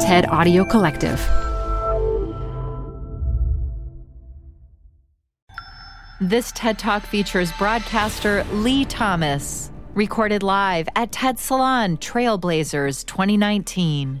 TED 0.00 0.28
Audio 0.28 0.64
Collective. 0.64 1.18
This 6.20 6.52
TED 6.52 6.78
Talk 6.78 7.02
features 7.02 7.50
broadcaster 7.58 8.44
Lee 8.52 8.84
Thomas, 8.84 9.72
recorded 9.94 10.44
live 10.44 10.88
at 10.94 11.10
TED 11.10 11.40
Salon 11.40 11.96
Trailblazers 11.96 13.04
2019. 13.06 14.20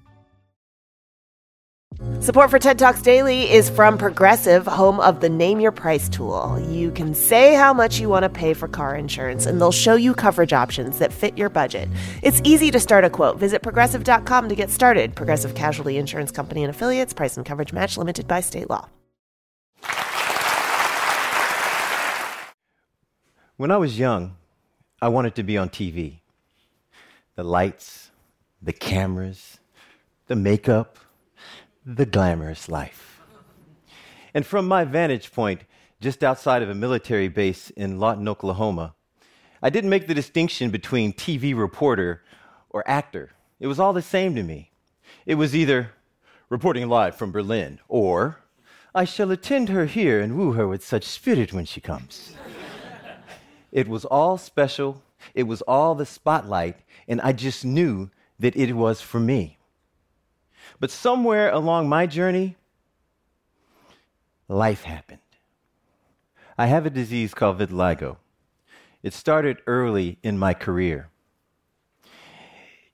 Support 2.21 2.49
for 2.49 2.57
TED 2.57 2.79
Talks 2.79 3.03
Daily 3.03 3.51
is 3.51 3.69
from 3.69 3.95
Progressive, 3.95 4.65
home 4.65 4.99
of 4.99 5.19
the 5.19 5.29
Name 5.29 5.59
Your 5.59 5.71
Price 5.71 6.09
tool. 6.09 6.59
You 6.67 6.89
can 6.89 7.13
say 7.13 7.53
how 7.53 7.75
much 7.75 7.99
you 7.99 8.09
want 8.09 8.23
to 8.23 8.29
pay 8.29 8.55
for 8.55 8.67
car 8.67 8.95
insurance, 8.95 9.45
and 9.45 9.61
they'll 9.61 9.71
show 9.71 9.93
you 9.93 10.15
coverage 10.15 10.51
options 10.51 10.97
that 10.97 11.13
fit 11.13 11.37
your 11.37 11.49
budget. 11.49 11.87
It's 12.23 12.41
easy 12.43 12.71
to 12.71 12.79
start 12.79 13.05
a 13.05 13.09
quote. 13.11 13.37
Visit 13.37 13.61
progressive.com 13.61 14.49
to 14.49 14.55
get 14.55 14.71
started. 14.71 15.15
Progressive 15.15 15.53
Casualty 15.53 15.97
Insurance 15.97 16.31
Company 16.31 16.63
and 16.63 16.71
affiliates, 16.71 17.13
price 17.13 17.37
and 17.37 17.45
coverage 17.45 17.71
match 17.71 17.99
limited 17.99 18.27
by 18.27 18.41
state 18.41 18.67
law. 18.67 18.89
When 23.57 23.69
I 23.69 23.77
was 23.77 23.99
young, 23.99 24.37
I 25.03 25.09
wanted 25.09 25.35
to 25.35 25.43
be 25.43 25.55
on 25.55 25.69
TV. 25.69 26.21
The 27.35 27.43
lights, 27.43 28.09
the 28.59 28.73
cameras, 28.73 29.59
the 30.25 30.35
makeup 30.35 30.97
the 31.85 32.05
glamorous 32.05 32.69
life. 32.69 33.21
And 34.33 34.45
from 34.45 34.67
my 34.67 34.83
vantage 34.83 35.31
point, 35.31 35.63
just 35.99 36.23
outside 36.23 36.61
of 36.61 36.69
a 36.69 36.75
military 36.75 37.27
base 37.27 37.69
in 37.71 37.99
Lawton, 37.99 38.27
Oklahoma, 38.27 38.95
I 39.61 39.69
didn't 39.69 39.89
make 39.89 40.07
the 40.07 40.13
distinction 40.13 40.71
between 40.71 41.13
TV 41.13 41.55
reporter 41.57 42.23
or 42.69 42.87
actor. 42.87 43.31
It 43.59 43.67
was 43.67 43.79
all 43.79 43.93
the 43.93 44.01
same 44.01 44.35
to 44.35 44.43
me. 44.43 44.71
It 45.25 45.35
was 45.35 45.55
either 45.55 45.91
reporting 46.49 46.87
live 46.87 47.15
from 47.15 47.31
Berlin 47.31 47.79
or 47.87 48.39
I 48.93 49.05
shall 49.05 49.31
attend 49.31 49.69
her 49.69 49.85
here 49.85 50.19
and 50.19 50.37
woo 50.37 50.53
her 50.53 50.67
with 50.67 50.83
such 50.83 51.05
spirit 51.05 51.53
when 51.53 51.65
she 51.65 51.79
comes. 51.79 52.35
it 53.71 53.87
was 53.87 54.03
all 54.05 54.37
special, 54.37 55.01
it 55.33 55.43
was 55.43 55.61
all 55.61 55.95
the 55.95 56.05
spotlight, 56.05 56.77
and 57.07 57.21
I 57.21 57.31
just 57.31 57.63
knew 57.63 58.09
that 58.39 58.55
it 58.55 58.73
was 58.73 58.99
for 58.99 59.19
me. 59.19 59.57
But 60.79 60.91
somewhere 60.91 61.51
along 61.51 61.89
my 61.89 62.07
journey, 62.07 62.55
life 64.47 64.83
happened. 64.83 65.19
I 66.57 66.67
have 66.67 66.85
a 66.85 66.89
disease 66.89 67.33
called 67.33 67.59
vitiligo. 67.59 68.17
It 69.03 69.13
started 69.13 69.57
early 69.65 70.17
in 70.21 70.37
my 70.37 70.53
career. 70.53 71.09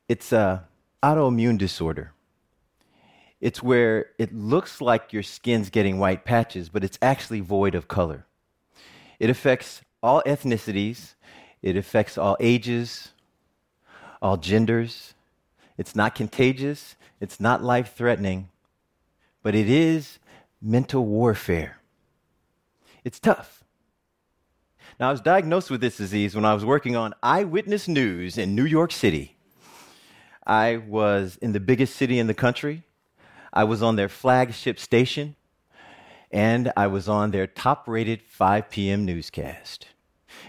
It's 0.08 0.32
an 0.32 0.62
autoimmune 1.04 1.58
disorder. 1.58 2.14
It's 3.40 3.62
where 3.62 4.08
it 4.18 4.34
looks 4.34 4.82
like 4.82 5.14
your 5.14 5.24
skin's 5.24 5.70
getting 5.70 6.00
white 6.00 6.26
patches, 6.26 6.70
but 6.70 6.84
it's 6.84 6.98
actually 7.02 7.42
void 7.42 7.76
of 7.76 7.88
color. 7.88 8.26
It 9.20 9.30
affects 9.30 9.82
all 10.02 10.24
ethnicities, 10.26 11.14
it 11.62 11.76
affects 11.76 12.18
all 12.18 12.38
ages, 12.40 13.10
all 14.22 14.38
genders. 14.38 15.14
It's 15.78 15.96
not 15.96 16.16
contagious, 16.16 16.96
it's 17.20 17.40
not 17.40 17.64
life 17.64 17.94
threatening, 17.96 18.50
but 19.44 19.56
it 19.56 19.70
is 19.70 20.20
mental 20.62 21.06
warfare. 21.06 21.78
It's 23.04 23.20
tough. 23.20 23.64
Now, 25.00 25.10
I 25.10 25.12
was 25.12 25.22
diagnosed 25.22 25.70
with 25.70 25.82
this 25.82 25.98
disease 25.98 26.36
when 26.36 26.46
I 26.46 26.54
was 26.54 26.66
working 26.66 26.96
on 26.96 27.14
Eyewitness 27.22 27.88
News 27.88 28.38
in 28.38 28.56
New 28.56 28.66
York 28.66 28.92
City. 28.92 29.36
I 30.46 30.78
was 30.78 31.38
in 31.42 31.52
the 31.52 31.60
biggest 31.60 31.96
city 31.96 32.20
in 32.20 32.28
the 32.28 32.34
country. 32.34 32.84
I 33.54 33.64
was 33.64 33.84
on 33.84 33.96
their 33.96 34.10
flagship 34.10 34.80
station, 34.80 35.36
and 36.32 36.72
I 36.76 36.88
was 36.88 37.08
on 37.08 37.32
their 37.32 37.48
top 37.48 37.88
rated 37.88 38.22
5 38.24 38.70
p.m. 38.70 39.06
newscast. 39.06 39.88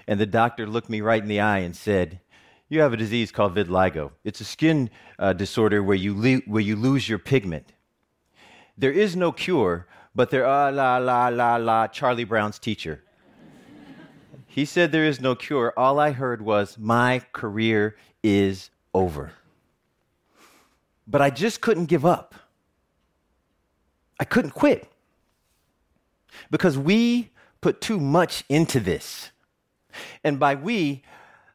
And 0.06 0.18
the 0.18 0.26
doctor 0.26 0.66
looked 0.66 0.88
me 0.88 1.00
right 1.00 1.22
in 1.22 1.28
the 1.28 1.40
eye 1.40 1.58
and 1.58 1.76
said, 1.76 2.20
you 2.68 2.80
have 2.80 2.92
a 2.92 2.96
disease 2.96 3.32
called 3.32 3.54
vitiligo. 3.54 4.10
It's 4.24 4.40
a 4.40 4.44
skin 4.44 4.90
uh, 5.18 5.32
disorder 5.32 5.82
where 5.82 5.96
you, 5.96 6.14
le- 6.14 6.42
where 6.46 6.62
you 6.62 6.76
lose 6.76 7.08
your 7.08 7.18
pigment. 7.18 7.72
There 8.76 8.92
is 8.92 9.16
no 9.16 9.32
cure, 9.32 9.86
but 10.14 10.30
there 10.30 10.46
are 10.46 10.70
la 10.70 10.98
la 10.98 11.28
la 11.28 11.56
la 11.56 11.86
Charlie 11.88 12.24
Brown's 12.24 12.58
teacher. 12.58 13.02
he 14.46 14.64
said 14.64 14.92
there 14.92 15.04
is 15.04 15.20
no 15.20 15.34
cure. 15.34 15.72
All 15.76 15.98
I 15.98 16.10
heard 16.12 16.42
was 16.42 16.78
my 16.78 17.22
career 17.32 17.96
is 18.22 18.70
over. 18.94 19.32
But 21.06 21.22
I 21.22 21.30
just 21.30 21.60
couldn't 21.60 21.86
give 21.86 22.04
up. 22.04 22.34
I 24.20 24.24
couldn't 24.24 24.50
quit 24.50 24.90
because 26.50 26.76
we 26.76 27.30
put 27.60 27.80
too 27.80 27.98
much 27.98 28.44
into 28.48 28.80
this. 28.80 29.30
And 30.22 30.38
by 30.38 30.54
we, 30.54 31.02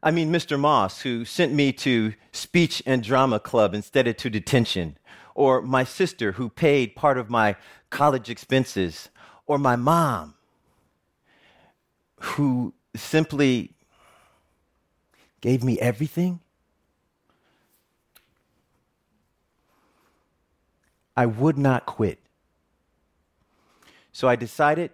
I 0.06 0.12
mean 0.12 0.34
Mr. 0.34 0.60
Moss, 0.60 1.00
who 1.00 1.24
sent 1.24 1.54
me 1.54 1.72
to 1.72 2.14
speech 2.34 2.84
and 2.86 3.02
drama 3.02 3.40
club 3.40 3.74
instead 3.74 4.06
of 4.06 4.18
to 4.18 4.30
detention, 4.30 4.98
or 5.34 5.62
my 5.62 5.86
sister, 5.86 6.34
who 6.34 6.50
paid 6.50 6.94
part 6.94 7.18
of 7.18 7.30
my 7.30 7.56
college 7.90 8.30
expenses, 8.30 9.08
or 9.48 9.58
my 9.58 9.78
mom, 9.78 10.34
who 12.20 12.74
simply 12.98 13.72
gave 15.40 15.64
me 15.64 15.80
everything. 15.80 16.42
I 21.16 21.28
would 21.28 21.58
not 21.58 21.86
quit. 21.86 22.20
So 24.12 24.28
I 24.28 24.36
decided 24.36 24.92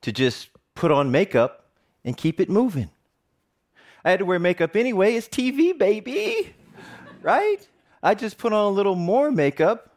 to 0.00 0.12
just 0.12 0.48
put 0.74 0.90
on 0.90 1.10
makeup 1.10 1.66
and 2.06 2.16
keep 2.16 2.40
it 2.40 2.48
moving. 2.48 2.88
I 4.06 4.10
had 4.10 4.20
to 4.20 4.24
wear 4.24 4.38
makeup 4.38 4.76
anyway. 4.76 5.14
It's 5.16 5.26
TV, 5.26 5.76
baby. 5.76 6.54
right? 7.22 7.68
I 8.04 8.14
just 8.14 8.38
put 8.38 8.52
on 8.52 8.66
a 8.66 8.70
little 8.70 8.94
more 8.94 9.32
makeup 9.32 9.96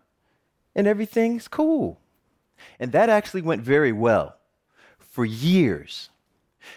and 0.73 0.87
everything's 0.87 1.47
cool. 1.47 1.99
And 2.79 2.91
that 2.91 3.09
actually 3.09 3.43
went 3.43 3.61
very 3.61 3.91
well 3.91 4.35
for 4.97 5.25
years. 5.25 6.09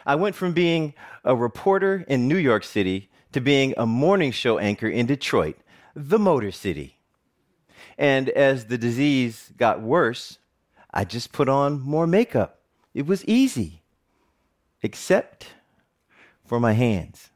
I 0.05 0.15
went 0.15 0.37
from 0.37 0.53
being 0.53 0.93
a 1.25 1.35
reporter 1.35 2.05
in 2.07 2.29
New 2.29 2.37
York 2.37 2.65
City 2.65 3.09
to 3.33 3.41
being 3.41 3.73
a 3.79 3.87
morning 3.87 4.31
show 4.31 4.59
anchor 4.59 4.89
in 4.89 5.07
Detroit, 5.07 5.57
the 5.97 6.19
Motor 6.19 6.53
City. 6.53 6.99
And 7.97 8.29
as 8.29 8.67
the 8.67 8.77
disease 8.77 9.53
got 9.57 9.81
worse, 9.81 10.37
I 10.93 11.07
just 11.07 11.33
put 11.33 11.49
on 11.49 11.81
more 11.81 12.07
makeup. 12.07 12.61
It 12.93 13.07
was 13.07 13.25
easy, 13.25 13.81
except 14.83 15.47
for 16.53 16.61
my 16.61 16.75
hands. 16.75 17.31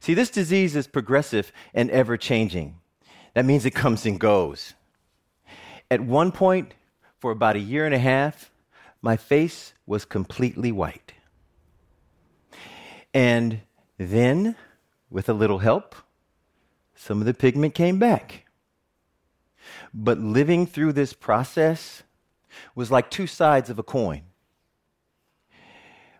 See, 0.00 0.14
this 0.14 0.30
disease 0.30 0.74
is 0.74 0.86
progressive 0.86 1.52
and 1.74 1.90
ever 1.90 2.16
changing. 2.16 2.80
That 3.34 3.44
means 3.44 3.66
it 3.66 3.72
comes 3.72 4.06
and 4.06 4.18
goes. 4.18 4.72
At 5.90 6.00
one 6.00 6.32
point, 6.32 6.72
for 7.18 7.32
about 7.32 7.54
a 7.54 7.58
year 7.58 7.84
and 7.84 7.94
a 7.94 7.98
half, 7.98 8.50
my 9.02 9.18
face 9.18 9.74
was 9.84 10.06
completely 10.06 10.72
white. 10.72 11.12
And 13.12 13.60
then, 13.98 14.56
with 15.10 15.28
a 15.28 15.34
little 15.34 15.58
help, 15.58 15.94
some 16.94 17.20
of 17.20 17.26
the 17.26 17.34
pigment 17.34 17.74
came 17.74 17.98
back. 17.98 18.46
But 19.92 20.16
living 20.16 20.66
through 20.66 20.94
this 20.94 21.12
process 21.12 22.04
was 22.74 22.90
like 22.90 23.10
two 23.10 23.26
sides 23.26 23.68
of 23.68 23.78
a 23.78 23.82
coin 23.82 24.22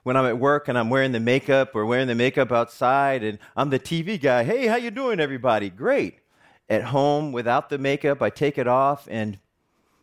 when 0.07 0.17
I'm 0.17 0.27
at 0.27 0.39
work 0.39 0.69
and 0.69 0.79
I'm 0.79 0.89
wearing 0.89 1.11
the 1.11 1.19
makeup 1.19 1.75
or 1.75 1.85
wearing 1.85 2.07
the 2.07 2.15
makeup 2.15 2.53
outside 2.53 3.25
and 3.25 3.41
I'm 3.57 3.71
the 3.71 3.81
TV 3.81 4.23
guy. 4.23 4.45
Hey, 4.45 4.69
how 4.69 4.77
you 4.77 4.93
doing 4.93 5.19
everybody? 5.19 5.69
Great. 5.69 6.21
At 6.69 6.85
home 6.85 7.33
without 7.33 7.71
the 7.71 7.79
makeup, 7.79 8.23
I 8.23 8.31
take 8.31 8.57
it 8.57 8.69
off 8.69 9.09
and 9.11 9.41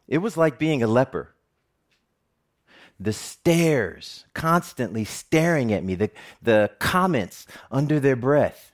it 0.09 0.17
was 0.17 0.35
like 0.35 0.59
being 0.59 0.83
a 0.83 0.87
leper. 0.87 1.33
The 2.99 3.13
stares, 3.13 4.25
constantly 4.33 5.05
staring 5.05 5.71
at 5.71 5.85
me, 5.85 5.95
the, 5.95 6.11
the 6.41 6.71
comments 6.79 7.47
under 7.71 7.97
their 7.97 8.17
breath. 8.17 8.73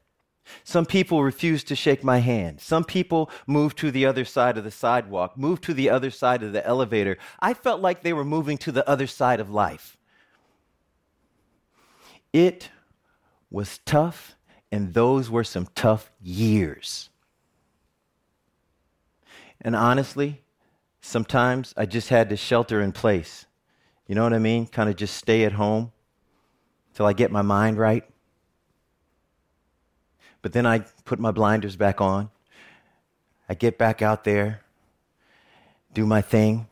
Some 0.63 0.87
people 0.87 1.23
refused 1.23 1.67
to 1.67 1.75
shake 1.75 2.03
my 2.03 2.17
hand. 2.17 2.59
Some 2.59 2.85
people 2.85 3.29
moved 3.45 3.77
to 3.77 3.91
the 3.91 4.07
other 4.07 4.25
side 4.25 4.57
of 4.57 4.63
the 4.63 4.71
sidewalk, 4.71 5.37
moved 5.37 5.63
to 5.65 5.75
the 5.75 5.91
other 5.91 6.09
side 6.09 6.41
of 6.41 6.53
the 6.53 6.65
elevator. 6.65 7.19
I 7.39 7.53
felt 7.53 7.81
like 7.81 8.01
they 8.01 8.13
were 8.13 8.25
moving 8.25 8.57
to 8.57 8.71
the 8.71 8.89
other 8.89 9.05
side 9.05 9.39
of 9.39 9.51
life. 9.51 9.95
It 12.33 12.69
was 13.49 13.79
tough, 13.85 14.35
and 14.71 14.93
those 14.93 15.29
were 15.29 15.43
some 15.43 15.67
tough 15.75 16.11
years. 16.21 17.09
And 19.61 19.75
honestly, 19.75 20.41
sometimes 21.01 21.73
I 21.75 21.85
just 21.85 22.09
had 22.09 22.29
to 22.29 22.37
shelter 22.37 22.81
in 22.81 22.91
place. 22.91 23.45
You 24.07 24.15
know 24.15 24.23
what 24.23 24.33
I 24.33 24.39
mean? 24.39 24.67
Kind 24.67 24.89
of 24.89 24.95
just 24.95 25.15
stay 25.15 25.43
at 25.43 25.53
home 25.53 25.91
till 26.93 27.05
I 27.05 27.13
get 27.13 27.31
my 27.31 27.41
mind 27.41 27.77
right. 27.77 28.03
But 30.41 30.53
then 30.53 30.65
I 30.65 30.79
put 31.05 31.19
my 31.19 31.31
blinders 31.31 31.75
back 31.75 31.99
on. 31.99 32.29
I 33.47 33.55
get 33.55 33.77
back 33.77 34.01
out 34.01 34.23
there, 34.23 34.61
do 35.93 36.05
my 36.05 36.21
thing. 36.21 36.67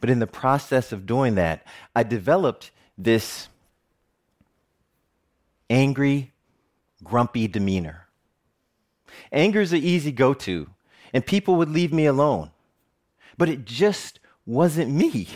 But 0.00 0.10
in 0.10 0.20
the 0.20 0.26
process 0.28 0.92
of 0.92 1.06
doing 1.06 1.34
that, 1.34 1.66
I 1.94 2.04
developed 2.04 2.70
this 2.96 3.48
angry, 5.72 6.32
grumpy 7.02 7.48
demeanor. 7.48 8.06
Anger 9.32 9.62
is 9.62 9.72
an 9.72 9.82
easy 9.82 10.12
go 10.12 10.34
to, 10.34 10.68
and 11.14 11.24
people 11.24 11.56
would 11.56 11.70
leave 11.70 11.92
me 11.92 12.04
alone. 12.04 12.50
But 13.38 13.48
it 13.48 13.64
just 13.64 14.20
wasn't 14.44 14.92
me. 14.92 15.28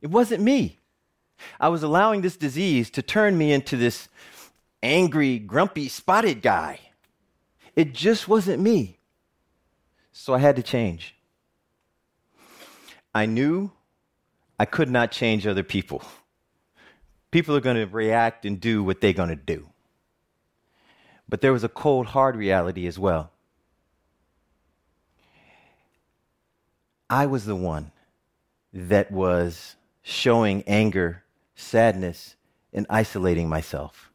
It 0.00 0.10
wasn't 0.10 0.42
me. 0.42 0.78
I 1.58 1.68
was 1.68 1.82
allowing 1.82 2.20
this 2.20 2.36
disease 2.36 2.88
to 2.90 3.02
turn 3.02 3.36
me 3.36 3.52
into 3.52 3.76
this 3.76 4.08
angry, 4.80 5.40
grumpy, 5.40 5.88
spotted 5.88 6.40
guy. 6.40 6.78
It 7.74 7.92
just 7.94 8.28
wasn't 8.28 8.62
me. 8.62 8.98
So 10.12 10.34
I 10.34 10.38
had 10.38 10.56
to 10.56 10.62
change. 10.62 11.16
I 13.14 13.26
knew 13.26 13.72
I 14.58 14.64
could 14.64 14.90
not 14.90 15.10
change 15.10 15.46
other 15.46 15.64
people. 15.64 16.02
People 17.30 17.56
are 17.56 17.60
going 17.60 17.76
to 17.76 17.86
react 17.86 18.44
and 18.44 18.60
do 18.60 18.82
what 18.82 19.00
they're 19.00 19.12
going 19.12 19.28
to 19.28 19.36
do. 19.36 19.68
But 21.28 21.40
there 21.40 21.52
was 21.52 21.64
a 21.64 21.68
cold, 21.68 22.06
hard 22.06 22.36
reality 22.36 22.86
as 22.86 22.98
well. 22.98 23.30
I 27.10 27.26
was 27.26 27.44
the 27.44 27.56
one 27.56 27.90
that 28.72 29.10
was 29.10 29.76
showing 30.02 30.62
anger, 30.66 31.24
sadness, 31.54 32.36
and 32.72 32.86
isolating 32.88 33.48
myself. 33.48 34.10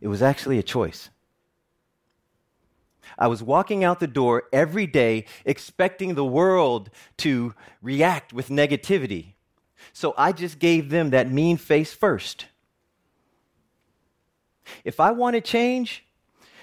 It 0.00 0.08
was 0.08 0.22
actually 0.22 0.58
a 0.58 0.62
choice. 0.62 1.10
I 3.18 3.26
was 3.26 3.42
walking 3.42 3.84
out 3.84 4.00
the 4.00 4.06
door 4.06 4.44
every 4.52 4.86
day 4.86 5.26
expecting 5.44 6.14
the 6.14 6.24
world 6.24 6.90
to 7.18 7.54
react 7.80 8.32
with 8.32 8.48
negativity. 8.48 9.34
So 9.92 10.14
I 10.16 10.32
just 10.32 10.58
gave 10.58 10.90
them 10.90 11.10
that 11.10 11.30
mean 11.30 11.56
face 11.56 11.92
first. 11.92 12.46
If 14.84 15.00
I 15.00 15.10
wanted 15.10 15.44
change, 15.44 16.04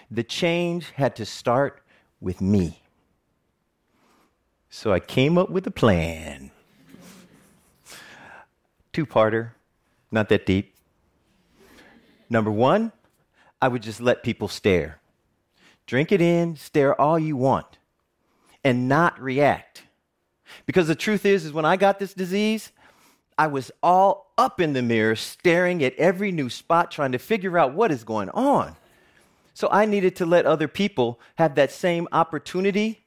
the 0.10 0.24
change 0.24 0.92
had 0.92 1.16
to 1.18 1.26
start 1.26 1.82
with 2.20 2.42
me. 2.42 2.82
So 4.70 4.94
I 4.94 5.00
came 5.00 5.38
up 5.38 5.50
with 5.50 5.66
a 5.68 5.72
plan. 5.72 6.52
Two 8.94 9.06
parter, 9.06 9.52
not 10.12 10.30
that 10.30 10.46
deep. 10.46 10.76
Number 12.30 12.52
one, 12.52 12.92
I 13.62 13.68
would 13.68 13.82
just 13.82 14.00
let 14.00 14.24
people 14.24 14.48
stare. 14.48 15.00
Drink 15.86 16.12
it 16.12 16.22
in, 16.22 16.56
stare 16.56 17.00
all 17.00 17.18
you 17.18 17.36
want, 17.36 17.80
and 18.64 18.88
not 18.88 19.20
react. 19.20 19.84
Because 20.66 20.88
the 20.88 20.96
truth 20.96 21.26
is, 21.26 21.46
is 21.46 21.54
when 21.54 21.66
I 21.66 21.78
got 21.78 22.00
this 22.00 22.14
disease, 22.14 22.72
I 23.40 23.48
was 23.48 23.72
all 23.82 24.34
up 24.38 24.60
in 24.60 24.74
the 24.74 24.82
mirror, 24.82 25.16
staring 25.16 25.82
at 25.82 25.96
every 25.96 26.30
new 26.30 26.50
spot, 26.50 26.92
trying 26.92 27.14
to 27.14 27.18
figure 27.18 27.58
out 27.58 27.74
what 27.74 27.90
is 27.90 28.04
going 28.04 28.30
on. 28.32 28.76
So 29.54 29.70
I 29.72 29.86
needed 29.86 30.18
to 30.18 30.26
let 30.26 30.46
other 30.46 30.68
people 30.68 31.22
have 31.36 31.56
that 31.56 31.72
same 31.72 32.10
opportunity 32.12 33.06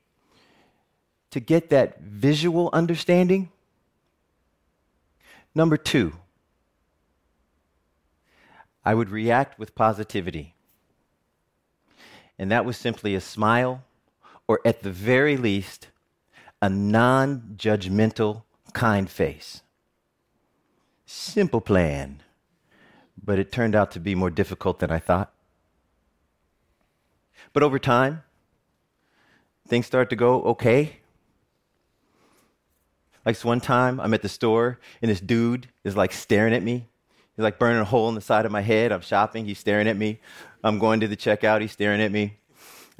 to 1.32 1.38
get 1.38 1.69
that 1.69 2.00
visual 2.00 2.70
understanding. 2.73 3.50
Number 5.55 5.76
two, 5.76 6.14
I 8.87 8.94
would 8.94 9.11
react 9.11 9.58
with 9.58 9.75
positivity. 9.75 10.55
And 12.38 12.50
that 12.50 12.64
was 12.64 12.78
simply 12.78 13.14
a 13.14 13.20
smile, 13.20 13.85
or 14.49 14.61
at 14.64 14.82
the 14.82 14.90
very 14.90 15.37
least, 15.37 15.88
a 16.62 16.70
non 16.70 17.55
judgmental, 17.58 18.44
kind 18.73 19.11
face. 19.11 19.61
Simple 21.14 21.61
plan, 21.61 22.23
but 23.23 23.38
it 23.38 23.53
turned 23.53 23.75
out 23.75 23.91
to 23.91 24.00
be 24.00 24.14
more 24.14 24.31
difficult 24.31 24.79
than 24.79 24.91
I 24.91 24.99
thought. 24.99 25.31
But 27.53 27.62
over 27.62 27.79
time, 27.79 28.23
things 29.69 29.85
start 29.85 30.09
to 30.09 30.17
go 30.17 30.43
okay. 30.44 31.00
Like 33.26 33.37
this 33.37 33.44
one 33.44 33.61
time, 33.61 34.00
I'm 34.00 34.14
at 34.14 34.23
the 34.23 34.29
store, 34.31 34.81
and 35.03 35.11
this 35.11 35.20
dude 35.20 35.69
is 35.85 35.94
like 35.94 36.12
staring 36.12 36.55
at 36.55 36.62
me 36.62 36.88
He's 37.37 37.43
like 37.43 37.59
burning 37.59 37.81
a 37.81 37.85
hole 37.85 38.09
in 38.09 38.14
the 38.14 38.20
side 38.20 38.44
of 38.44 38.53
my 38.53 38.61
head. 38.61 38.93
I'm 38.93 39.00
shopping. 39.00 39.47
He's 39.47 39.59
staring 39.59 39.88
at 39.88 39.97
me. 39.97 40.20
I'm 40.62 40.79
going 40.79 41.00
to 41.00 41.09
the 41.09 41.17
checkout. 41.17 41.62
He's 41.62 41.73
staring 41.73 42.03
at 42.03 42.12
me. 42.12 42.38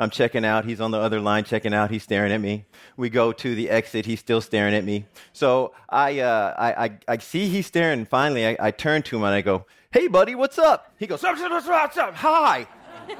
I'm 0.03 0.11
checking 0.11 0.45
out. 0.45 0.65
He's 0.65 0.81
on 0.81 0.91
the 0.91 0.99
other 0.99 1.21
line 1.21 1.45
checking 1.45 1.73
out. 1.73 1.91
He's 1.91 2.03
staring 2.03 2.33
at 2.33 2.41
me. 2.41 2.67
We 2.97 3.09
go 3.09 3.33
to 3.33 3.55
the 3.55 3.71
exit. 3.71 4.05
He's 4.05 4.21
still 4.21 4.41
staring 4.41 4.75
at 4.75 4.85
me. 4.85 5.07
So 5.33 5.73
I, 5.89 6.21
uh, 6.21 6.55
I, 6.59 6.85
I, 6.85 6.99
I, 7.09 7.19
see 7.19 7.49
he's 7.49 7.67
staring. 7.67 8.05
Finally, 8.05 8.47
I, 8.47 8.57
I 8.61 8.71
turn 8.73 9.03
to 9.05 9.17
him 9.17 9.23
and 9.23 9.35
I 9.35 9.41
go, 9.41 9.67
Hey, 9.93 10.09
buddy, 10.09 10.35
what's 10.35 10.59
up? 10.59 10.93
He 10.99 11.07
goes, 11.07 11.23
What's 11.23 11.41
up? 11.41 11.51
What's 11.51 11.97
up? 11.97 12.15
Hi. 12.17 12.67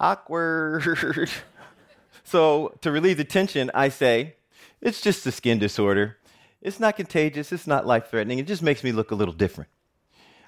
Awkward. 0.00 1.30
so 2.24 2.74
to 2.82 2.90
relieve 2.92 3.16
the 3.16 3.24
tension, 3.24 3.70
I 3.74 3.88
say, 3.88 4.36
It's 4.80 5.00
just 5.00 5.26
a 5.26 5.32
skin 5.32 5.58
disorder. 5.58 6.18
It's 6.60 6.80
not 6.80 6.96
contagious, 6.96 7.52
it's 7.52 7.66
not 7.66 7.86
life 7.86 8.10
threatening, 8.10 8.38
it 8.38 8.46
just 8.46 8.62
makes 8.62 8.82
me 8.82 8.90
look 8.92 9.10
a 9.10 9.14
little 9.14 9.34
different. 9.34 9.70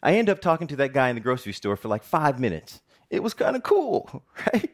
I 0.03 0.15
end 0.15 0.29
up 0.29 0.41
talking 0.41 0.67
to 0.69 0.77
that 0.77 0.93
guy 0.93 1.09
in 1.09 1.15
the 1.15 1.21
grocery 1.21 1.53
store 1.53 1.77
for 1.77 1.89
like 1.89 2.03
five 2.03 2.41
minutes. 2.41 2.81
It 3.11 3.23
was 3.23 3.35
kind 3.35 3.57
of 3.57 3.63
cool, 3.63 4.23
right? 4.53 4.71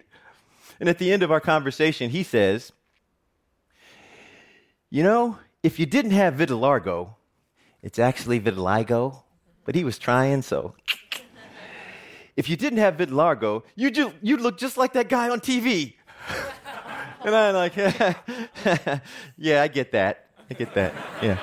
And 0.79 0.89
at 0.89 0.99
the 0.99 1.11
end 1.11 1.23
of 1.23 1.33
our 1.33 1.41
conversation, 1.41 2.11
he 2.11 2.23
says, 2.23 2.73
You 4.91 5.03
know, 5.03 5.39
if 5.63 5.81
you 5.81 5.87
didn't 5.87 6.11
have 6.13 6.35
vitiligo, 6.35 7.15
it's 7.83 7.99
actually 7.99 8.39
vitiligo, 8.41 9.23
but 9.65 9.75
he 9.75 9.85
was 9.85 9.99
trying, 9.99 10.43
so. 10.43 10.75
if 12.37 12.49
you 12.49 12.57
didn't 12.57 12.79
have 12.79 12.99
vitiligo, 12.99 13.63
you 13.75 14.13
you'd 14.21 14.41
look 14.41 14.59
just 14.59 14.77
like 14.77 14.93
that 14.93 15.09
guy 15.09 15.31
on 15.31 15.41
TV. 15.41 15.95
and 17.25 17.35
I'm 17.35 17.55
like, 17.55 17.75
Yeah, 19.39 19.63
I 19.63 19.69
get 19.69 19.93
that. 19.93 20.27
I 20.51 20.55
get 20.55 20.75
that. 20.75 20.95
Yeah. 21.23 21.39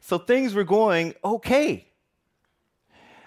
So 0.00 0.18
things 0.18 0.54
were 0.54 0.64
going 0.64 1.14
okay. 1.24 1.91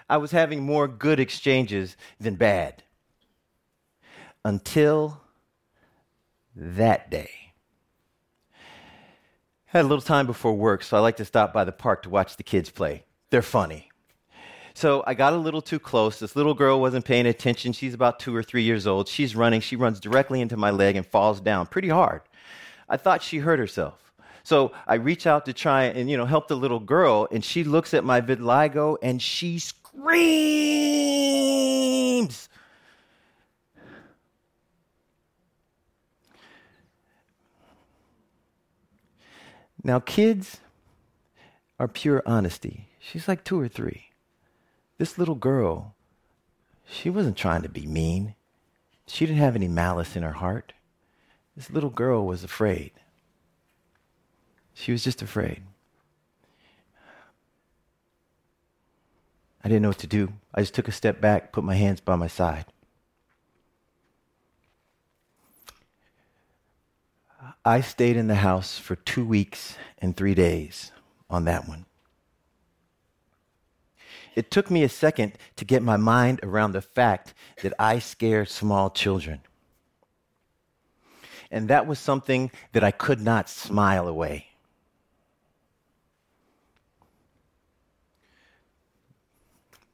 I 0.08 0.18
was 0.18 0.30
having 0.30 0.62
more 0.62 0.86
good 0.86 1.18
exchanges 1.18 1.96
than 2.20 2.36
bad. 2.36 2.82
Until 4.44 5.20
that 6.54 7.10
day. 7.10 7.30
I 8.52 9.78
Had 9.78 9.84
a 9.84 9.88
little 9.88 10.02
time 10.02 10.26
before 10.26 10.54
work, 10.54 10.82
so 10.82 10.96
I 10.96 11.00
like 11.00 11.16
to 11.16 11.24
stop 11.24 11.52
by 11.52 11.64
the 11.64 11.72
park 11.72 12.04
to 12.04 12.10
watch 12.10 12.36
the 12.36 12.42
kids 12.42 12.70
play. 12.70 13.04
They're 13.30 13.42
funny. 13.42 13.90
So 14.74 15.02
I 15.06 15.14
got 15.14 15.32
a 15.32 15.36
little 15.36 15.62
too 15.62 15.78
close. 15.78 16.18
This 16.18 16.36
little 16.36 16.54
girl 16.54 16.80
wasn't 16.80 17.04
paying 17.04 17.26
attention. 17.26 17.72
She's 17.72 17.94
about 17.94 18.20
two 18.20 18.36
or 18.36 18.42
three 18.42 18.62
years 18.62 18.86
old. 18.86 19.08
She's 19.08 19.34
running. 19.34 19.60
She 19.60 19.74
runs 19.74 19.98
directly 19.98 20.40
into 20.40 20.56
my 20.56 20.70
leg 20.70 20.96
and 20.96 21.06
falls 21.06 21.40
down 21.40 21.66
pretty 21.66 21.88
hard. 21.88 22.20
I 22.88 22.96
thought 22.96 23.22
she 23.22 23.38
hurt 23.38 23.58
herself. 23.58 24.12
So 24.44 24.72
I 24.86 24.94
reach 24.94 25.26
out 25.26 25.46
to 25.46 25.52
try 25.52 25.84
and, 25.84 26.08
you 26.08 26.16
know, 26.16 26.26
help 26.26 26.46
the 26.46 26.56
little 26.56 26.78
girl, 26.78 27.26
and 27.32 27.44
she 27.44 27.64
looks 27.64 27.94
at 27.94 28.04
my 28.04 28.20
vitiligo 28.20 28.96
and 29.02 29.20
she 29.20 29.58
screams. 29.96 30.28
Now, 39.82 40.00
kids 40.00 40.60
are 41.78 41.86
pure 41.88 42.22
honesty. 42.26 42.88
She's 42.98 43.28
like 43.28 43.44
two 43.44 43.60
or 43.60 43.68
three. 43.68 44.06
This 44.98 45.16
little 45.18 45.36
girl, 45.36 45.94
she 46.84 47.10
wasn't 47.10 47.36
trying 47.36 47.62
to 47.62 47.68
be 47.68 47.86
mean. 47.86 48.34
She 49.06 49.26
didn't 49.26 49.38
have 49.38 49.54
any 49.54 49.68
malice 49.68 50.16
in 50.16 50.24
her 50.24 50.32
heart. 50.32 50.72
This 51.54 51.70
little 51.70 51.90
girl 51.90 52.26
was 52.26 52.42
afraid. 52.42 52.90
She 54.74 54.90
was 54.90 55.04
just 55.04 55.22
afraid. 55.22 55.62
I 59.66 59.68
didn't 59.68 59.82
know 59.82 59.88
what 59.88 59.98
to 59.98 60.06
do. 60.06 60.32
I 60.54 60.60
just 60.60 60.74
took 60.74 60.86
a 60.86 60.92
step 60.92 61.20
back, 61.20 61.50
put 61.50 61.64
my 61.64 61.74
hands 61.74 62.00
by 62.00 62.14
my 62.14 62.28
side. 62.28 62.66
I 67.64 67.80
stayed 67.80 68.16
in 68.16 68.28
the 68.28 68.36
house 68.36 68.78
for 68.78 68.94
two 68.94 69.24
weeks 69.24 69.76
and 69.98 70.16
three 70.16 70.36
days 70.36 70.92
on 71.28 71.46
that 71.46 71.66
one. 71.66 71.84
It 74.36 74.52
took 74.52 74.70
me 74.70 74.84
a 74.84 74.88
second 74.88 75.32
to 75.56 75.64
get 75.64 75.82
my 75.82 75.96
mind 75.96 76.38
around 76.44 76.70
the 76.70 76.80
fact 76.80 77.34
that 77.62 77.74
I 77.76 77.98
scared 77.98 78.48
small 78.48 78.88
children. 78.88 79.40
And 81.50 81.66
that 81.66 81.88
was 81.88 81.98
something 81.98 82.52
that 82.70 82.84
I 82.84 82.92
could 82.92 83.20
not 83.20 83.50
smile 83.50 84.06
away. 84.06 84.46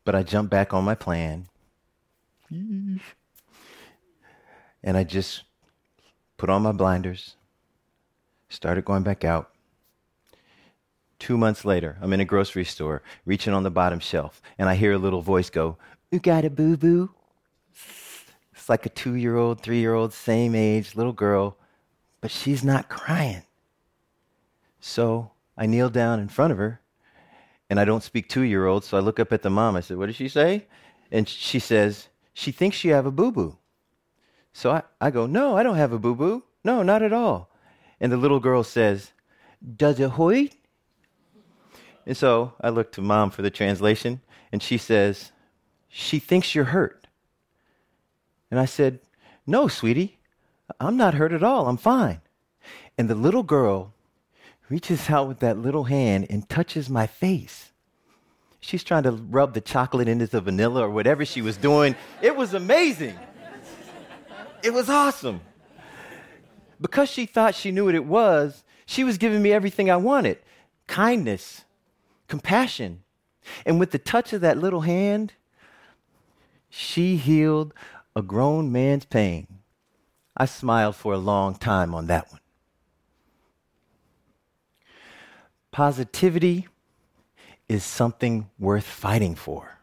But 0.05 0.15
I 0.15 0.23
jumped 0.23 0.51
back 0.51 0.75
on 0.75 0.85
my 0.85 0.95
plan. 0.95 1.49
And 2.51 3.01
I 4.97 5.05
just 5.05 5.45
put 6.37 6.51
on 6.51 6.63
my 6.63 6.73
blinders, 6.73 7.37
started 8.49 8.85
going 8.85 9.05
back 9.05 9.25
out. 9.25 9.51
Two 11.21 11.39
months 11.39 11.65
later, 11.65 11.99
I'm 12.01 12.13
in 12.13 12.21
a 12.21 12.25
grocery 12.25 12.65
store, 12.65 13.01
reaching 13.25 13.55
on 13.55 13.63
the 13.63 13.71
bottom 13.71 14.01
shelf, 14.01 14.43
and 14.59 14.69
I 14.69 14.75
hear 14.75 14.93
a 14.93 14.99
little 14.99 15.23
voice 15.23 15.51
go, 15.51 15.77
You 16.11 16.19
got 16.19 16.45
a 16.45 16.51
boo 16.51 16.77
boo? 16.77 17.11
It's 18.53 18.69
like 18.69 18.87
a 18.87 18.91
two 18.91 19.15
year 19.15 19.37
old, 19.37 19.61
three 19.61 19.79
year 19.79 19.95
old, 19.95 20.13
same 20.13 20.57
age, 20.57 20.97
little 20.97 21.13
girl, 21.13 21.57
but 22.21 22.31
she's 22.31 22.65
not 22.65 22.89
crying. 22.89 23.43
So 24.81 25.31
I 25.57 25.67
kneel 25.67 25.91
down 25.91 26.19
in 26.19 26.29
front 26.29 26.51
of 26.51 26.59
her, 26.59 26.81
and 27.73 27.81
I 27.81 27.87
don't 27.87 28.02
speak 28.02 28.29
two 28.29 28.43
year 28.43 28.67
olds, 28.67 28.87
so 28.87 28.99
I 28.99 29.00
look 29.00 29.19
up 29.19 29.33
at 29.33 29.41
the 29.41 29.49
mom. 29.49 29.76
I 29.76 29.81
said, 29.81 29.97
What 29.97 30.05
did 30.05 30.17
she 30.17 30.29
say? 30.29 30.67
And 31.11 31.26
she 31.26 31.59
says, 31.59 32.09
She 32.35 32.52
thinks 32.52 32.85
you 32.85 32.93
have 32.93 33.07
a 33.07 33.11
boo 33.11 33.33
boo. 33.33 33.57
So 34.52 34.73
I, 34.73 34.83
I 35.00 35.11
go, 35.11 35.25
No, 35.25 35.57
I 35.57 35.62
don't 35.62 35.79
have 35.79 35.91
a 35.91 35.99
boo 35.99 36.14
boo. 36.14 36.43
No, 36.64 36.83
not 36.83 37.00
at 37.02 37.14
all. 37.14 37.49
And 37.99 38.12
the 38.12 38.19
little 38.19 38.41
girl 38.41 38.62
says, 38.62 39.12
Does 39.75 39.99
it 40.00 40.11
hurt? 40.11 40.55
And 42.05 42.14
so 42.14 42.52
I 42.61 42.69
look 42.69 42.93
to 42.93 43.00
mom 43.00 43.31
for 43.31 43.41
the 43.41 43.49
translation, 43.49 44.21
and 44.52 44.62
she 44.62 44.76
says, 44.76 45.33
She 45.88 46.19
thinks 46.19 46.55
you're 46.55 46.76
hurt. 46.76 47.07
And 48.50 48.61
I 48.61 48.67
said, 48.67 49.00
No, 49.47 49.67
sweetie, 49.67 50.19
I'm 50.79 50.99
not 50.99 51.14
hurt 51.14 51.33
at 51.33 51.43
all. 51.43 51.69
I'm 51.69 51.79
fine. 51.79 52.21
And 52.99 53.09
the 53.09 53.14
little 53.14 53.43
girl 53.43 53.95
reaches 54.69 55.11
out 55.11 55.28
with 55.28 55.40
that 55.40 55.59
little 55.59 55.85
hand 55.85 56.26
and 56.31 56.49
touches 56.49 56.88
my 56.88 57.07
face. 57.07 57.73
She's 58.61 58.85
trying 58.85 59.02
to 59.02 59.12
rub 59.12 59.54
the 59.54 59.61
chocolate 59.61 60.09
into 60.09 60.26
the 60.26 60.40
vanilla 60.40 60.83
or 60.83 60.90
whatever 60.90 61.25
she 61.25 61.42
was 61.42 61.57
doing. 61.57 61.97
It 62.21 62.37
was 62.37 62.54
amazing. 62.54 63.19
It 64.62 64.73
was 64.73 64.88
awesome 64.88 65.40
because 66.83 67.09
she 67.09 67.25
thought 67.25 67.54
she 67.54 67.71
knew 67.71 67.87
what 67.87 67.95
it 67.95 68.04
was, 68.04 68.64
she 68.85 69.04
was 69.04 69.16
giving 69.16 69.40
me 69.40 69.52
everything 69.52 69.90
I 69.90 69.97
wanted 69.97 70.38
kindness, 70.88 71.64
compassion. 72.28 73.02
And 73.64 73.81
with 73.81 73.92
the 73.92 73.99
touch 73.99 74.33
of 74.33 74.42
that 74.42 74.59
little 74.59 74.83
hand, 74.83 75.33
she 76.69 77.16
healed 77.16 77.73
a 78.14 78.21
grown 78.21 78.71
man's 78.71 79.07
pain. 79.07 79.47
I 80.37 80.45
smiled 80.45 80.97
for 80.97 81.14
a 81.14 81.19
long 81.19 81.54
time 81.54 81.95
on 81.95 82.09
that 82.09 82.31
one. 82.31 82.42
Positivity 85.73 86.69
is 87.69 87.83
something 87.83 88.49
worth 88.59 88.85
fighting 88.85 89.35
for. 89.35 89.79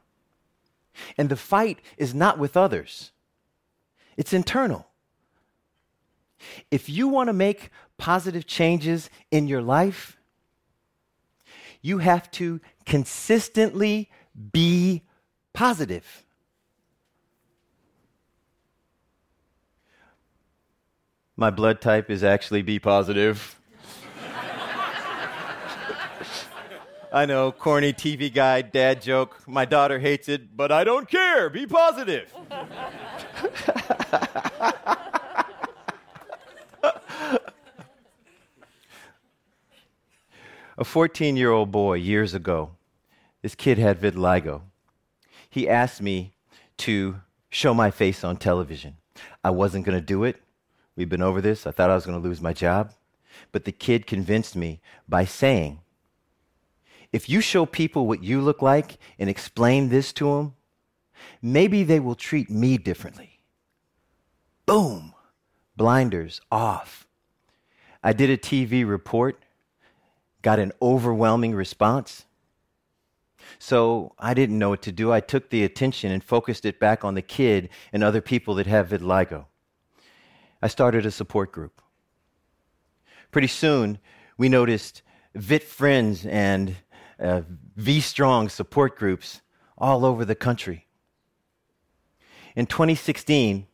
And 1.18 1.30
the 1.30 1.36
fight 1.36 1.80
is 1.98 2.14
not 2.14 2.40
with 2.40 2.56
others, 2.56 3.12
it's 4.16 4.32
internal. 4.32 4.86
If 6.72 6.88
you 6.88 7.10
want 7.10 7.28
to 7.28 7.34
make 7.34 7.70
positive 7.98 8.48
changes 8.48 9.10
in 9.30 9.48
your 9.48 9.62
life, 9.62 10.18
you 11.82 11.98
have 11.98 12.32
to 12.32 12.62
consistently 12.86 14.10
be 14.52 15.04
positive. 15.54 16.24
My 21.36 21.50
blood 21.50 21.82
type 21.82 22.10
is 22.10 22.24
actually 22.24 22.62
B 22.62 22.80
positive. 22.80 23.59
I 27.12 27.26
know, 27.26 27.52
corny 27.52 27.92
TV 27.92 28.32
guide, 28.32 28.72
dad 28.72 29.02
joke. 29.02 29.42
My 29.48 29.66
daughter 29.66 29.98
hates 29.98 30.30
it, 30.30 30.56
but 30.56 30.72
I 30.72 30.84
don't 30.84 31.10
care. 31.10 31.50
Be 31.50 31.66
positive. 31.66 32.32
a 40.78 40.84
14 40.84 41.36
year 41.36 41.50
old 41.50 41.72
boy 41.72 41.96
years 41.96 42.36
ago, 42.36 42.72
this 43.42 43.56
kid 43.56 43.80
had 43.80 44.00
vitiligo. 44.00 44.62
He 45.50 45.68
asked 45.68 46.04
me 46.04 46.34
to 46.78 47.22
show 47.50 47.74
my 47.74 47.90
face 47.90 48.24
on 48.24 48.38
television. 48.38 48.98
I 49.44 49.50
wasn't 49.50 49.86
going 49.86 49.98
to 49.98 50.06
do 50.06 50.24
it. 50.26 50.40
We've 50.96 51.10
been 51.10 51.24
over 51.24 51.42
this. 51.42 51.66
I 51.66 51.72
thought 51.72 51.90
I 51.90 51.96
was 51.96 52.06
going 52.06 52.22
to 52.22 52.28
lose 52.28 52.40
my 52.40 52.54
job. 52.54 52.94
But 53.52 53.66
the 53.66 53.72
kid 53.72 54.06
convinced 54.06 54.56
me 54.56 54.80
by 55.08 55.26
saying, 55.26 55.80
if 57.12 57.30
you 57.30 57.42
show 57.42 57.66
people 57.66 58.08
what 58.08 58.24
you 58.24 58.42
look 58.42 58.62
like 58.62 58.98
and 59.18 59.30
explain 59.30 59.90
this 59.90 60.14
to 60.14 60.36
them, 60.36 60.54
maybe 61.42 61.84
they 61.84 62.00
will 62.00 62.16
treat 62.16 62.50
me 62.50 62.78
differently. 62.78 63.40
Boom, 64.66 65.14
blinders 65.76 66.42
off. 66.52 67.08
I 68.04 68.14
did 68.14 68.30
a 68.30 68.38
TV 68.38 68.88
report 68.88 69.44
got 70.42 70.60
an 70.60 70.72
overwhelming 70.82 71.54
response. 71.54 72.26
So 73.58 74.14
I 74.20 74.34
didn't 74.34 74.60
know 74.60 74.70
what 74.70 74.82
to 74.84 74.92
do. 74.92 75.12
I 75.12 75.20
took 75.20 75.50
the 75.50 75.64
attention 75.64 76.12
and 76.12 76.24
focused 76.24 76.66
it 76.66 76.80
back 76.80 77.04
on 77.04 77.16
the 77.16 77.22
kid 77.22 77.70
and 77.92 78.04
other 78.04 78.22
people 78.22 78.56
that 78.56 78.68
have 78.68 78.90
vitiligo. 78.90 79.46
I 80.62 80.68
started 80.68 81.06
a 81.06 81.12
support 81.12 81.52
group. 81.52 81.82
Pretty 83.32 83.48
soon, 83.48 84.00
we 84.38 84.50
noticed 84.50 85.02
Vit 85.36 85.64
Friends 85.64 86.26
and 86.26 86.76
uh, 87.20 87.42
V 87.76 88.02
Strong 88.02 88.50
support 88.50 88.98
groups 88.98 89.42
all 89.78 90.06
over 90.06 90.26
the 90.26 90.36
country. 90.36 90.88
In 92.56 92.66
2016, 92.66 93.68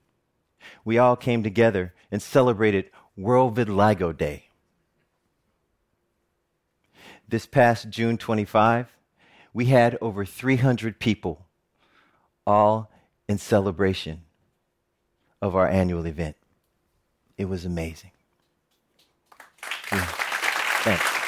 we 0.83 0.97
all 0.97 1.15
came 1.15 1.43
together 1.43 1.93
and 2.11 2.21
celebrated 2.21 2.89
World 3.15 3.55
Vitiligo 3.55 4.15
Day 4.15 4.45
this 7.27 7.45
past 7.45 7.89
June 7.89 8.17
25, 8.17 8.95
we 9.53 9.65
had 9.65 9.97
over 10.01 10.25
300 10.25 10.99
people 10.99 11.45
all 12.45 12.91
in 13.27 13.37
celebration 13.37 14.21
of 15.41 15.55
our 15.55 15.67
annual 15.67 16.05
event. 16.05 16.35
It 17.37 17.45
was 17.45 17.65
amazing. 17.65 18.11
Yeah. 19.91 20.05
Thanks. 20.83 21.24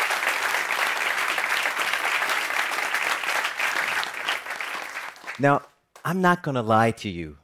Now, 5.39 5.61
I'm 6.03 6.21
not 6.21 6.41
going 6.41 6.55
to 6.55 6.61
lie 6.61 6.91
to 6.91 7.09
you 7.09 7.37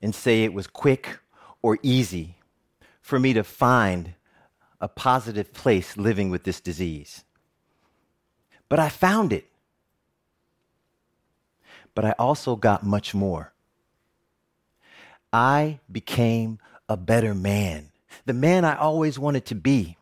and 0.00 0.14
say 0.14 0.44
it 0.44 0.52
was 0.52 0.66
quick 0.66 1.18
or 1.60 1.78
easy 1.82 2.36
for 3.00 3.18
me 3.18 3.32
to 3.32 3.42
find 3.42 4.14
a 4.80 4.88
positive 4.88 5.52
place 5.52 5.96
living 5.96 6.30
with 6.30 6.44
this 6.44 6.60
disease. 6.60 7.24
But 8.68 8.78
I 8.78 8.88
found 8.88 9.32
it. 9.32 9.46
But 11.94 12.04
I 12.04 12.12
also 12.12 12.56
got 12.56 12.84
much 12.84 13.14
more. 13.14 13.52
I 15.32 15.80
became 15.90 16.58
a 16.88 16.96
better 16.96 17.34
man, 17.34 17.90
the 18.26 18.34
man 18.34 18.64
I 18.64 18.76
always 18.76 19.18
wanted 19.18 19.46
to 19.46 19.54
be. 19.54 19.96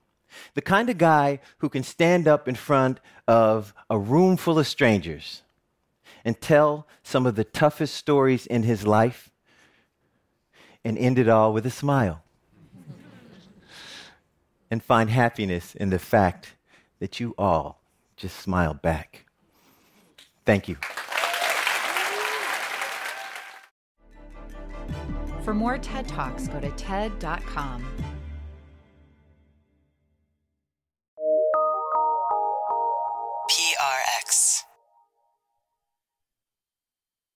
The 0.54 0.62
kind 0.62 0.88
of 0.90 0.98
guy 0.98 1.40
who 1.58 1.68
can 1.68 1.82
stand 1.82 2.28
up 2.28 2.48
in 2.48 2.54
front 2.54 3.00
of 3.26 3.74
a 3.88 3.98
room 3.98 4.36
full 4.36 4.58
of 4.58 4.66
strangers 4.66 5.42
and 6.24 6.40
tell 6.40 6.86
some 7.02 7.26
of 7.26 7.34
the 7.34 7.44
toughest 7.44 7.94
stories 7.94 8.46
in 8.46 8.62
his 8.62 8.86
life 8.86 9.30
and 10.84 10.96
end 10.98 11.18
it 11.18 11.28
all 11.28 11.52
with 11.52 11.66
a 11.66 11.70
smile. 11.70 12.22
and 14.70 14.82
find 14.82 15.10
happiness 15.10 15.74
in 15.74 15.90
the 15.90 15.98
fact 15.98 16.54
that 16.98 17.20
you 17.20 17.34
all 17.38 17.82
just 18.16 18.36
smile 18.38 18.74
back. 18.74 19.26
Thank 20.44 20.68
you. 20.68 20.76
For 25.42 25.54
more 25.54 25.78
TED 25.78 26.06
Talks, 26.06 26.48
go 26.48 26.60
to 26.60 26.70
TED.com. 26.72 28.09